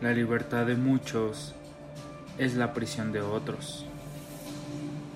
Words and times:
La 0.00 0.12
libertad 0.12 0.64
de 0.64 0.76
muchos 0.76 1.56
es 2.38 2.54
la 2.54 2.72
prisión 2.72 3.10
de 3.10 3.20
otros. 3.20 3.84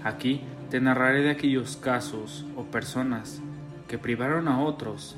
Aquí 0.03 0.41
te 0.71 0.81
narraré 0.81 1.23
de 1.23 1.31
aquellos 1.31 1.77
casos 1.77 2.45
o 2.57 2.65
personas 2.65 3.41
que 3.87 3.97
privaron 3.97 4.49
a 4.49 4.61
otros 4.61 5.17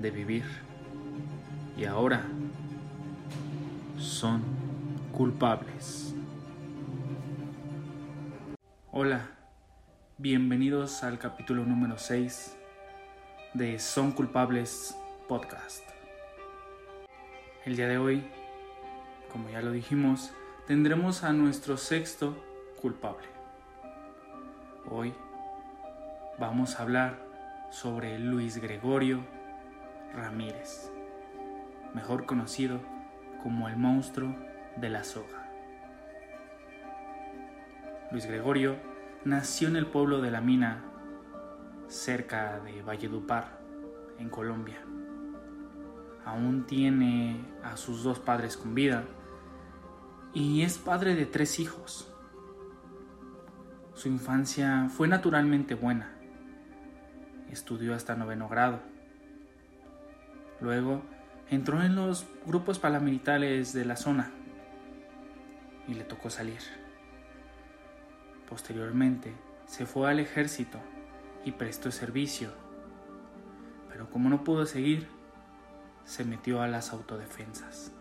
de 0.00 0.10
vivir 0.10 0.42
y 1.76 1.84
ahora 1.84 2.24
son 4.00 4.42
culpables. 5.12 6.16
Hola, 8.90 9.28
bienvenidos 10.18 11.04
al 11.04 11.20
capítulo 11.20 11.64
número 11.64 11.98
6 11.98 12.56
de 13.54 13.78
Son 13.78 14.10
culpables 14.10 14.96
podcast. 15.28 15.84
El 17.64 17.76
día 17.76 17.86
de 17.86 17.98
hoy 17.98 18.41
como 19.32 19.48
ya 19.48 19.62
lo 19.62 19.72
dijimos, 19.72 20.32
tendremos 20.66 21.24
a 21.24 21.32
nuestro 21.32 21.78
sexto 21.78 22.36
culpable. 22.80 23.26
Hoy 24.90 25.14
vamos 26.38 26.78
a 26.78 26.82
hablar 26.82 27.18
sobre 27.70 28.18
Luis 28.18 28.58
Gregorio 28.58 29.20
Ramírez, 30.14 30.92
mejor 31.94 32.26
conocido 32.26 32.80
como 33.42 33.68
el 33.68 33.76
monstruo 33.76 34.36
de 34.76 34.90
la 34.90 35.02
soga. 35.02 35.48
Luis 38.10 38.26
Gregorio 38.26 38.76
nació 39.24 39.68
en 39.68 39.76
el 39.76 39.86
pueblo 39.86 40.20
de 40.20 40.30
La 40.30 40.42
Mina, 40.42 40.84
cerca 41.88 42.60
de 42.60 42.82
Valledupar, 42.82 43.58
en 44.18 44.28
Colombia. 44.28 44.78
Aún 46.26 46.66
tiene 46.66 47.40
a 47.64 47.78
sus 47.78 48.04
dos 48.04 48.18
padres 48.18 48.56
con 48.56 48.74
vida 48.74 49.04
y 50.34 50.62
es 50.62 50.78
padre 50.78 51.14
de 51.14 51.26
tres 51.26 51.58
hijos. 51.60 52.08
Su 53.94 54.08
infancia 54.08 54.88
fue 54.88 55.08
naturalmente 55.08 55.74
buena. 55.74 56.12
Estudió 57.50 57.94
hasta 57.94 58.16
noveno 58.16 58.48
grado. 58.48 58.80
Luego 60.60 61.02
entró 61.50 61.82
en 61.82 61.94
los 61.94 62.26
grupos 62.46 62.78
paramilitares 62.78 63.72
de 63.72 63.84
la 63.84 63.96
zona 63.96 64.30
y 65.86 65.94
le 65.94 66.04
tocó 66.04 66.30
salir. 66.30 66.60
Posteriormente 68.48 69.34
se 69.66 69.86
fue 69.86 70.10
al 70.10 70.20
ejército 70.20 70.78
y 71.44 71.52
prestó 71.52 71.90
servicio, 71.90 72.50
pero 73.90 74.08
como 74.08 74.28
no 74.30 74.44
pudo 74.44 74.64
seguir, 74.64 75.08
se 76.04 76.24
metió 76.24 76.62
a 76.62 76.68
las 76.68 76.92
autodefensas. 76.92 77.92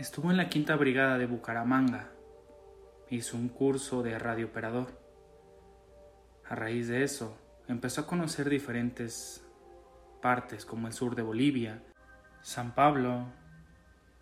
Estuvo 0.00 0.30
en 0.30 0.38
la 0.38 0.48
quinta 0.48 0.76
brigada 0.76 1.18
de 1.18 1.26
Bucaramanga. 1.26 2.08
Hizo 3.10 3.36
un 3.36 3.50
curso 3.50 4.02
de 4.02 4.18
radiooperador. 4.18 4.98
A 6.48 6.54
raíz 6.54 6.88
de 6.88 7.04
eso, 7.04 7.36
empezó 7.68 8.00
a 8.00 8.06
conocer 8.06 8.48
diferentes 8.48 9.44
partes 10.22 10.64
como 10.64 10.86
el 10.86 10.94
sur 10.94 11.14
de 11.16 11.20
Bolivia, 11.20 11.82
San 12.40 12.74
Pablo, 12.74 13.26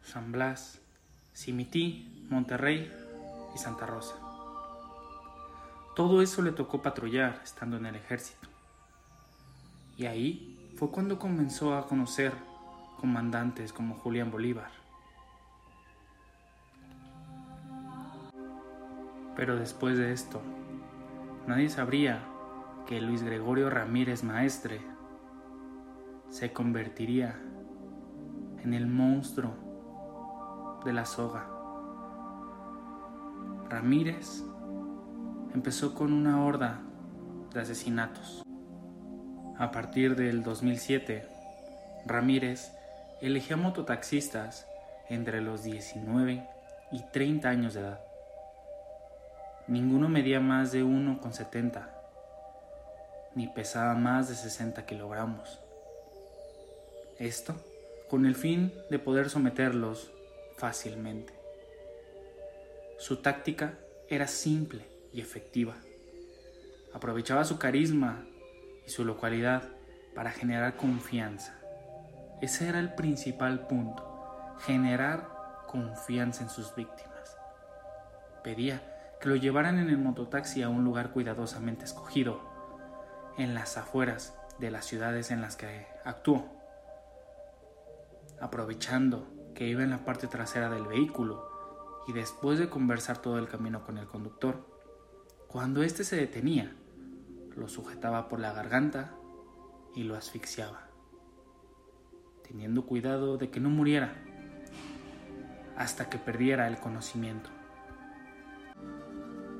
San 0.03 0.33
Blas, 0.33 0.81
Cimití, 1.33 2.27
Monterrey 2.29 2.93
y 3.55 3.59
Santa 3.59 3.87
Rosa. 3.87 4.17
Todo 5.95 6.23
eso 6.23 6.43
le 6.43 6.51
tocó 6.51 6.83
patrullar 6.83 7.41
estando 7.45 7.77
en 7.77 7.87
el 7.87 7.95
ejército. 7.95 8.49
Y 9.97 10.07
ahí 10.07 10.73
fue 10.77 10.91
cuando 10.91 11.21
comenzó 11.21 11.77
a 11.77 11.87
conocer 11.87 12.33
comandantes 13.01 13.73
como 13.73 13.95
Julián 13.95 14.33
Bolívar, 14.33 14.78
Pero 19.39 19.57
después 19.57 19.97
de 19.97 20.13
esto, 20.13 20.43
nadie 21.47 21.69
sabría 21.69 22.25
que 22.89 23.01
Luis 23.01 23.23
Gregorio 23.23 23.71
Ramírez 23.71 24.25
Maestre 24.25 24.81
se 26.29 26.53
convertiría 26.53 27.41
en 28.65 28.75
el 28.75 28.89
monstruo 28.89 30.81
de 30.85 30.93
la 30.93 31.05
soga. 31.05 31.49
Ramírez 33.69 34.43
empezó 35.55 35.95
con 35.95 36.13
una 36.13 36.45
horda 36.45 36.81
de 37.55 37.61
asesinatos. 37.61 38.43
A 39.57 39.71
partir 39.71 40.17
del 40.17 40.43
2007, 40.43 41.29
Ramírez 42.07 42.73
elegía 43.23 43.57
mototaxistas 43.57 44.67
entre 45.09 45.41
los 45.43 45.63
19 45.63 46.45
y 46.91 47.05
30 47.13 47.49
años 47.49 47.75
de 47.75 47.81
edad. 47.83 48.08
Ninguno 49.69 50.09
medía 50.09 50.41
más 50.41 50.73
de 50.73 50.83
1,70, 50.83 51.91
ni 53.35 53.49
pesaba 53.49 53.95
más 53.95 54.31
de 54.31 54.35
60 54.35 54.87
kilogramos. 54.87 55.61
Esto 57.19 57.55
con 58.09 58.25
el 58.25 58.35
fin 58.35 58.73
de 58.89 58.99
poder 58.99 59.29
someterlos 59.29 60.11
fácilmente. 60.57 61.35
Su 62.99 63.19
táctica 63.19 63.79
era 64.09 64.27
simple 64.27 64.87
y 65.13 65.21
efectiva. 65.21 65.77
Aprovechaba 66.95 67.45
su 67.45 67.59
carisma 67.59 68.25
y 68.87 68.91
su 68.91 69.05
localidad 69.05 69.65
para 70.15 70.31
generar 70.31 70.77
confianza. 70.77 71.61
Ese 72.41 72.71
era 72.71 72.79
el 72.79 72.95
principal 72.95 73.67
punto, 73.67 74.03
generar 74.61 75.29
confianza 75.67 76.43
en 76.43 76.49
sus 76.49 76.75
víctimas. 76.75 77.37
Pedía 78.43 78.95
que 79.21 79.29
lo 79.29 79.37
llevaran 79.37 79.79
en 79.79 79.91
el 79.91 79.99
mototaxi 79.99 80.63
a 80.63 80.69
un 80.69 80.85
lugar 80.85 81.11
cuidadosamente 81.11 81.85
escogido, 81.85 82.41
en 83.37 83.55
las 83.55 83.77
afueras 83.77 84.37
de 84.59 84.71
las 84.71 84.87
ciudades 84.87 85.31
en 85.31 85.41
las 85.41 85.57
que 85.57 85.87
actuó. 86.05 86.47
Aprovechando 88.41 89.27
que 89.55 89.67
iba 89.67 89.83
en 89.83 89.91
la 89.91 90.05
parte 90.05 90.29
trasera 90.29 90.71
del 90.71 90.87
vehículo 90.87 92.05
y 92.07 92.13
después 92.13 92.59
de 92.59 92.69
conversar 92.69 93.19
todo 93.19 93.39
el 93.39 93.49
camino 93.49 93.85
con 93.85 93.99
el 93.99 94.07
conductor, 94.07 94.67
cuando 95.49 95.83
éste 95.83 96.05
se 96.05 96.17
detenía, 96.17 96.77
lo 97.57 97.69
sujetaba 97.69 98.29
por 98.29 98.39
la 98.39 98.53
garganta 98.53 99.15
y 99.95 100.05
lo 100.05 100.15
asfixiaba, 100.15 100.89
teniendo 102.47 102.87
cuidado 102.87 103.37
de 103.37 103.51
que 103.51 103.59
no 103.59 103.69
muriera 103.69 104.15
hasta 105.77 106.09
que 106.09 106.19
perdiera 106.19 106.69
el 106.69 106.79
conocimiento 106.79 107.51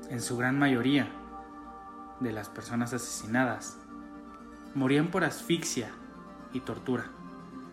en 0.09 0.21
su 0.21 0.37
gran 0.37 0.57
mayoría, 0.57 1.07
de 2.19 2.31
las 2.33 2.49
personas 2.49 2.93
asesinadas 2.93 3.77
morían 4.75 5.07
por 5.07 5.23
asfixia 5.23 5.89
y 6.53 6.59
tortura, 6.59 7.05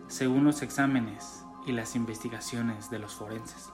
según 0.07 0.45
los 0.45 0.61
exámenes 0.61 1.43
y 1.65 1.71
las 1.71 1.95
investigaciones 1.95 2.89
de 2.89 2.99
los 2.99 3.13
forenses. 3.13 3.69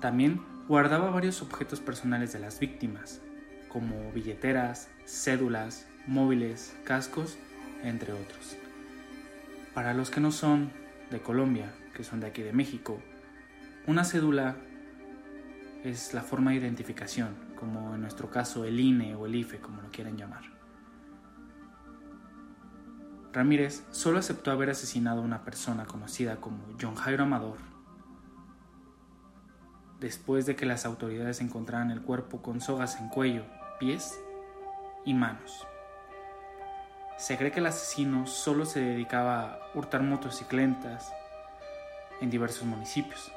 También 0.00 0.42
guardaba 0.68 1.10
varios 1.10 1.42
objetos 1.42 1.80
personales 1.80 2.32
de 2.32 2.40
las 2.40 2.60
víctimas, 2.60 3.20
como 3.68 4.12
billeteras, 4.12 4.88
cédulas, 5.06 5.86
móviles, 6.06 6.76
cascos, 6.84 7.38
entre 7.82 8.12
otros. 8.12 8.56
Para 9.74 9.94
los 9.94 10.10
que 10.10 10.20
no 10.20 10.30
son 10.30 10.70
de 11.10 11.20
Colombia, 11.20 11.74
que 11.94 12.04
son 12.04 12.20
de 12.20 12.26
aquí 12.26 12.42
de 12.42 12.52
México, 12.52 13.00
una 13.86 14.04
cédula 14.04 14.56
es 15.86 16.14
la 16.14 16.22
forma 16.22 16.50
de 16.50 16.56
identificación, 16.56 17.36
como 17.54 17.94
en 17.94 18.00
nuestro 18.00 18.28
caso 18.28 18.64
el 18.64 18.80
INE 18.80 19.14
o 19.14 19.26
el 19.26 19.34
IFE, 19.36 19.60
como 19.60 19.80
lo 19.82 19.90
quieran 19.90 20.16
llamar. 20.16 20.42
Ramírez 23.32 23.84
solo 23.90 24.18
aceptó 24.18 24.50
haber 24.50 24.70
asesinado 24.70 25.20
a 25.20 25.24
una 25.24 25.44
persona 25.44 25.84
conocida 25.86 26.36
como 26.36 26.64
John 26.80 26.96
Jairo 26.96 27.22
Amador, 27.22 27.58
después 30.00 30.46
de 30.46 30.56
que 30.56 30.66
las 30.66 30.84
autoridades 30.86 31.40
encontraran 31.40 31.90
el 31.90 32.02
cuerpo 32.02 32.42
con 32.42 32.60
sogas 32.60 32.98
en 33.00 33.08
cuello, 33.08 33.44
pies 33.78 34.18
y 35.04 35.14
manos. 35.14 35.66
Se 37.16 37.38
cree 37.38 37.52
que 37.52 37.60
el 37.60 37.66
asesino 37.66 38.26
solo 38.26 38.66
se 38.66 38.80
dedicaba 38.80 39.42
a 39.42 39.58
hurtar 39.74 40.02
motocicletas 40.02 41.12
en 42.20 42.28
diversos 42.30 42.64
municipios 42.66 43.35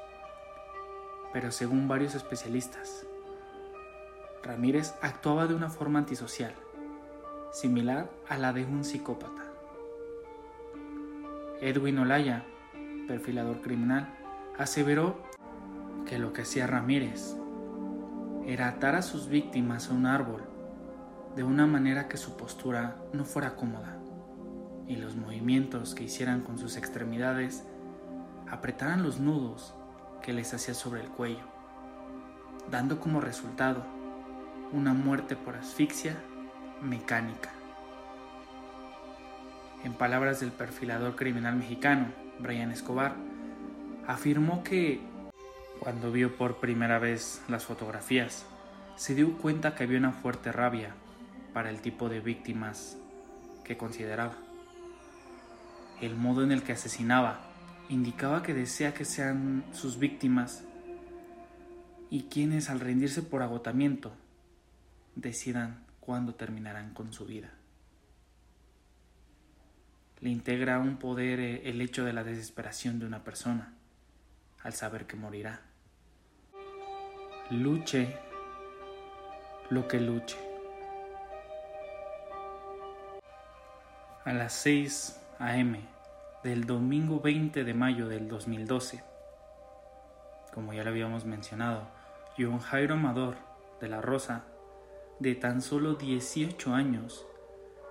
pero 1.33 1.51
según 1.51 1.87
varios 1.87 2.15
especialistas, 2.15 3.05
Ramírez 4.43 4.93
actuaba 5.01 5.47
de 5.47 5.55
una 5.55 5.69
forma 5.69 5.99
antisocial, 5.99 6.53
similar 7.51 8.09
a 8.27 8.37
la 8.37 8.53
de 8.53 8.65
un 8.65 8.83
psicópata. 8.83 9.43
Edwin 11.61 11.99
Olaya, 11.99 12.45
perfilador 13.07 13.61
criminal, 13.61 14.15
aseveró 14.57 15.17
que 16.05 16.19
lo 16.19 16.31
que 16.31 16.43
hacía 16.43 16.67
Ramírez 16.67 17.35
era 18.45 18.67
atar 18.67 18.95
a 18.95 19.01
sus 19.01 19.27
víctimas 19.27 19.89
a 19.89 19.93
un 19.93 20.05
árbol 20.05 20.41
de 21.35 21.43
una 21.43 21.67
manera 21.67 22.07
que 22.07 22.17
su 22.17 22.37
postura 22.37 22.97
no 23.13 23.25
fuera 23.25 23.55
cómoda 23.55 23.99
y 24.87 24.95
los 24.95 25.15
movimientos 25.15 25.93
que 25.93 26.05
hicieran 26.05 26.41
con 26.41 26.57
sus 26.57 26.77
extremidades 26.77 27.63
apretaran 28.49 29.03
los 29.03 29.19
nudos 29.19 29.75
que 30.21 30.33
les 30.33 30.54
hacía 30.54 30.74
sobre 30.74 31.01
el 31.01 31.10
cuello, 31.10 31.44
dando 32.69 33.00
como 33.00 33.21
resultado 33.21 33.83
una 34.71 34.94
muerte 34.94 35.36
por 35.36 35.56
asfixia 35.56 36.16
mecánica. 36.81 37.51
En 39.83 39.94
palabras 39.94 40.39
del 40.39 40.51
perfilador 40.51 41.16
criminal 41.16 41.56
mexicano, 41.56 42.07
Brian 42.39 42.71
Escobar, 42.71 43.16
afirmó 44.07 44.63
que 44.63 45.01
cuando 45.80 46.12
vio 46.12 46.36
por 46.36 46.57
primera 46.57 47.00
vez 47.00 47.42
las 47.48 47.66
fotografías, 47.66 48.45
se 48.95 49.16
dio 49.16 49.38
cuenta 49.38 49.75
que 49.75 49.86
había 49.86 49.98
una 49.98 50.12
fuerte 50.12 50.51
rabia 50.51 50.94
para 51.54 51.69
el 51.69 51.81
tipo 51.81 52.10
de 52.10 52.19
víctimas 52.19 52.98
que 53.63 53.77
consideraba. 53.77 54.33
El 56.01 56.16
modo 56.16 56.44
en 56.44 56.51
el 56.51 56.63
que 56.63 56.74
asesinaba 56.74 57.48
indicaba 57.89 58.44
que 58.44 58.53
desea 58.53 58.94
que 58.94 59.03
sean 59.03 59.65
sus 59.74 59.97
víctimas 59.97 60.63
y 62.09 62.24
quienes 62.24 62.69
al 62.69 62.80
rendirse 62.80 63.24
por 63.24 63.41
agotamiento 63.41 64.13
decidan 65.15 65.83
cuándo 66.00 66.36
terminarán 66.36 66.94
con 66.94 67.12
su 67.12 67.25
vida. 67.25 67.51
Le 70.21 70.30
integra 70.30 70.80
un 70.80 70.97
poder 70.97 71.39
eh, 71.39 71.69
el 71.69 71.81
hecho 71.81 72.06
de 72.06 72.13
la 72.13 72.24
desesperación 72.24 73.00
de 73.00 73.06
una 73.06 73.24
persona 73.24 73.74
al 74.63 74.74
saber 74.74 75.07
que 75.07 75.15
morirá. 75.15 75.62
Luche 77.50 78.15
lo 79.69 79.88
que 79.88 80.00
luche. 80.00 80.38
A 84.25 84.33
las 84.33 84.53
6 84.53 85.19
a.m. 85.39 85.98
del 86.44 86.65
domingo 86.65 87.19
20 87.19 87.63
de 87.63 87.74
mayo 87.74 88.07
del 88.07 88.27
2012, 88.27 89.03
como 90.53 90.74
ya 90.74 90.83
lo 90.83 90.89
habíamos 90.89 91.25
mencionado, 91.25 91.88
John 92.38 92.59
Jairo 92.59 92.94
Amador 92.95 93.36
de 93.81 93.89
la 93.89 94.01
Rosa, 94.01 94.45
de 95.19 95.36
tan 95.36 95.62
solo 95.62 95.95
18 95.95 96.74
años, 96.74 97.25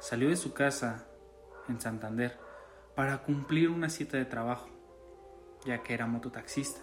salió 0.01 0.29
de 0.29 0.37
su 0.37 0.55
casa 0.55 1.07
en 1.69 1.81
Santander 1.81 2.39
para 2.95 3.19
cumplir 3.19 3.69
una 3.69 3.91
cita 3.91 4.17
de 4.17 4.25
trabajo, 4.25 4.69
ya 5.67 5.83
que 5.83 5.95
era 5.95 6.07
mototaxista. 6.07 6.81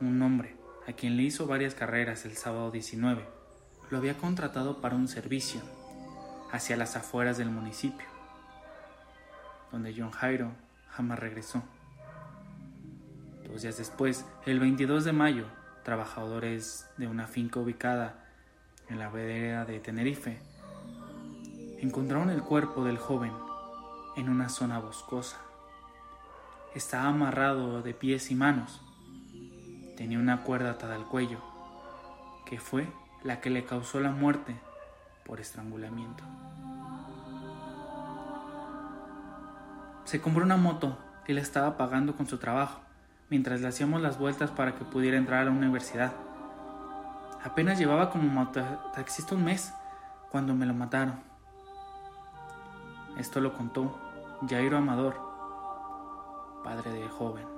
Un 0.00 0.20
hombre 0.22 0.56
a 0.86 0.92
quien 0.92 1.16
le 1.16 1.22
hizo 1.22 1.46
varias 1.46 1.74
carreras 1.74 2.24
el 2.24 2.36
sábado 2.36 2.70
19 2.70 3.44
lo 3.90 3.98
había 3.98 4.16
contratado 4.16 4.80
para 4.80 4.96
un 4.96 5.08
servicio 5.08 5.60
hacia 6.50 6.76
las 6.76 6.96
afueras 6.96 7.38
del 7.38 7.50
municipio, 7.50 8.06
donde 9.74 9.92
John 9.96 10.12
Jairo 10.12 10.52
jamás 10.88 11.18
regresó. 11.18 11.60
Dos 13.48 13.62
días 13.62 13.76
después, 13.76 14.24
el 14.46 14.60
22 14.60 15.04
de 15.04 15.12
mayo, 15.12 15.46
trabajadores 15.82 16.88
de 16.96 17.08
una 17.08 17.26
finca 17.26 17.58
ubicada 17.58 18.24
en 18.88 19.00
la 19.00 19.10
vereda 19.10 19.64
de 19.64 19.80
Tenerife 19.80 20.38
encontraron 21.80 22.30
el 22.30 22.42
cuerpo 22.42 22.84
del 22.84 22.98
joven 22.98 23.32
en 24.16 24.28
una 24.28 24.48
zona 24.48 24.78
boscosa. 24.78 25.38
Estaba 26.74 27.08
amarrado 27.08 27.82
de 27.82 27.94
pies 27.94 28.30
y 28.30 28.36
manos. 28.36 28.80
Tenía 29.96 30.20
una 30.20 30.44
cuerda 30.44 30.70
atada 30.70 30.94
al 30.94 31.06
cuello, 31.06 31.40
que 32.46 32.60
fue 32.60 32.86
la 33.24 33.40
que 33.40 33.50
le 33.50 33.64
causó 33.64 33.98
la 33.98 34.12
muerte 34.12 34.54
por 35.26 35.40
estrangulamiento. 35.40 36.22
Se 40.14 40.20
compró 40.20 40.44
una 40.44 40.56
moto 40.56 40.96
y 41.26 41.32
la 41.32 41.40
estaba 41.40 41.76
pagando 41.76 42.14
con 42.14 42.28
su 42.28 42.38
trabajo, 42.38 42.78
mientras 43.30 43.60
le 43.60 43.66
hacíamos 43.66 44.00
las 44.00 44.16
vueltas 44.16 44.52
para 44.52 44.76
que 44.76 44.84
pudiera 44.84 45.16
entrar 45.16 45.40
a 45.40 45.44
la 45.46 45.50
universidad. 45.50 46.12
Apenas 47.42 47.80
llevaba 47.80 48.10
como 48.10 48.28
mototaxista 48.28 49.34
un 49.34 49.42
mes 49.42 49.74
cuando 50.30 50.54
me 50.54 50.66
lo 50.66 50.72
mataron. 50.72 51.16
Esto 53.18 53.40
lo 53.40 53.54
contó 53.54 53.98
Jairo 54.48 54.76
Amador, 54.76 55.16
padre 56.62 56.92
del 56.92 57.08
joven. 57.08 57.48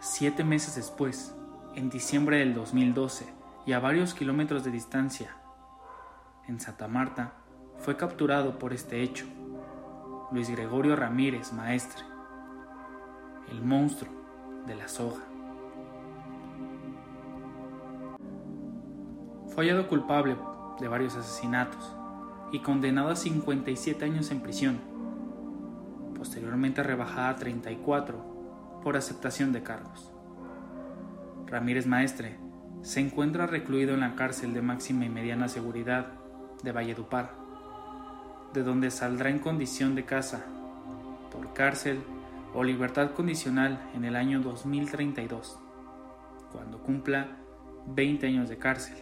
Siete 0.00 0.42
meses 0.42 0.74
después, 0.74 1.36
en 1.76 1.88
diciembre 1.88 2.38
del 2.38 2.52
2012 2.52 3.32
y 3.64 3.74
a 3.74 3.78
varios 3.78 4.14
kilómetros 4.14 4.64
de 4.64 4.72
distancia, 4.72 5.36
en 6.48 6.58
Santa 6.58 6.88
Marta, 6.88 7.34
fue 7.78 7.96
capturado 7.96 8.58
por 8.58 8.72
este 8.72 9.04
hecho 9.04 9.24
Luis 10.32 10.48
Gregorio 10.48 10.94
Ramírez, 10.94 11.52
maestre, 11.52 12.04
el 13.50 13.60
monstruo 13.62 14.12
de 14.64 14.76
la 14.76 14.86
soja. 14.86 15.24
Fue 19.48 19.64
hallado 19.64 19.88
culpable 19.88 20.36
de 20.78 20.86
varios 20.86 21.16
asesinatos 21.16 21.96
y 22.52 22.60
condenado 22.60 23.08
a 23.08 23.16
57 23.16 24.04
años 24.04 24.30
en 24.30 24.40
prisión, 24.40 24.80
posteriormente 26.16 26.84
rebajada 26.84 27.30
a 27.30 27.36
34 27.36 28.80
por 28.84 28.96
aceptación 28.96 29.52
de 29.52 29.64
cargos. 29.64 30.12
Ramírez 31.46 31.88
Maestre 31.88 32.38
se 32.82 33.00
encuentra 33.00 33.48
recluido 33.48 33.94
en 33.94 34.00
la 34.00 34.14
cárcel 34.14 34.54
de 34.54 34.62
máxima 34.62 35.06
y 35.06 35.08
mediana 35.08 35.48
seguridad 35.48 36.12
de 36.62 36.70
Valledupar, 36.70 37.39
de 38.52 38.62
donde 38.62 38.90
saldrá 38.90 39.30
en 39.30 39.38
condición 39.38 39.94
de 39.94 40.04
casa, 40.04 40.44
por 41.30 41.52
cárcel 41.52 42.02
o 42.54 42.64
libertad 42.64 43.12
condicional 43.12 43.80
en 43.94 44.04
el 44.04 44.16
año 44.16 44.40
2032, 44.40 45.58
cuando 46.52 46.78
cumpla 46.82 47.28
20 47.86 48.26
años 48.26 48.48
de 48.48 48.58
cárcel, 48.58 48.96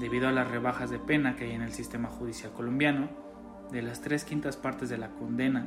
debido 0.00 0.28
a 0.28 0.32
las 0.32 0.50
rebajas 0.50 0.90
de 0.90 0.98
pena 0.98 1.36
que 1.36 1.44
hay 1.44 1.52
en 1.52 1.62
el 1.62 1.72
sistema 1.72 2.08
judicial 2.08 2.52
colombiano, 2.52 3.08
de 3.70 3.82
las 3.82 4.00
tres 4.00 4.24
quintas 4.24 4.56
partes 4.56 4.88
de 4.88 4.98
la 4.98 5.10
condena, 5.10 5.66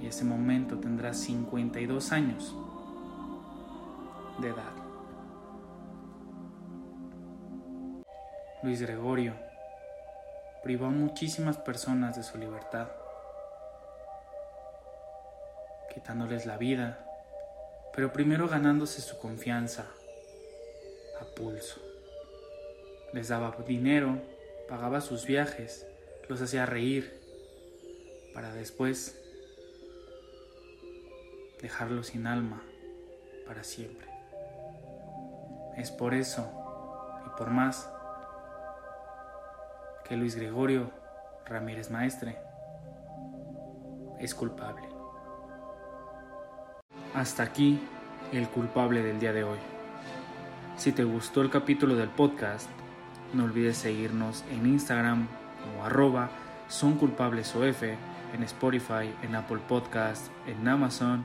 y 0.00 0.06
ese 0.06 0.24
momento 0.24 0.78
tendrá 0.78 1.14
52 1.14 2.12
años 2.12 2.56
de 4.40 4.48
edad. 4.48 4.72
Luis 8.62 8.80
Gregorio 8.80 9.34
privó 10.64 10.86
a 10.86 10.90
muchísimas 10.90 11.58
personas 11.58 12.16
de 12.16 12.22
su 12.22 12.38
libertad, 12.38 12.88
quitándoles 15.92 16.46
la 16.46 16.56
vida, 16.56 17.04
pero 17.94 18.14
primero 18.14 18.48
ganándose 18.48 19.02
su 19.02 19.18
confianza 19.18 19.84
a 21.20 21.24
pulso. 21.36 21.82
Les 23.12 23.28
daba 23.28 23.54
dinero, 23.66 24.22
pagaba 24.66 25.02
sus 25.02 25.26
viajes, 25.26 25.86
los 26.30 26.40
hacía 26.40 26.64
reír, 26.64 27.20
para 28.32 28.54
después 28.54 29.20
dejarlos 31.60 32.06
sin 32.08 32.26
alma 32.26 32.62
para 33.46 33.64
siempre. 33.64 34.08
Es 35.76 35.90
por 35.90 36.14
eso 36.14 36.50
y 37.26 37.36
por 37.36 37.50
más 37.50 37.90
que 40.08 40.16
Luis 40.16 40.36
Gregorio 40.36 40.90
Ramírez 41.46 41.90
Maestre 41.90 42.38
es 44.18 44.34
culpable. 44.34 44.86
Hasta 47.14 47.42
aquí 47.42 47.80
el 48.32 48.48
culpable 48.48 49.02
del 49.02 49.18
día 49.18 49.32
de 49.32 49.44
hoy. 49.44 49.58
Si 50.76 50.92
te 50.92 51.04
gustó 51.04 51.40
el 51.42 51.50
capítulo 51.50 51.94
del 51.96 52.08
podcast, 52.08 52.68
no 53.32 53.44
olvides 53.44 53.76
seguirnos 53.78 54.44
en 54.50 54.66
Instagram 54.66 55.28
como 55.62 55.84
arroba 55.84 56.30
son 56.68 56.94
culpables 56.94 57.54
en 58.34 58.42
Spotify, 58.42 59.14
en 59.22 59.34
Apple 59.36 59.60
Podcast, 59.68 60.28
en 60.46 60.66
Amazon, 60.66 61.24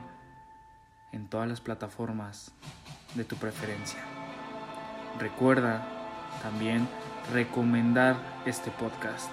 en 1.12 1.28
todas 1.28 1.48
las 1.48 1.60
plataformas 1.60 2.52
de 3.14 3.24
tu 3.24 3.36
preferencia. 3.36 4.00
Recuerda 5.18 5.82
también 6.42 6.86
recomendar 7.32 8.16
este 8.46 8.70
podcast. 8.70 9.30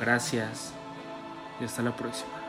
Gracias 0.00 0.72
y 1.60 1.64
hasta 1.64 1.82
la 1.82 1.94
próxima. 1.94 2.39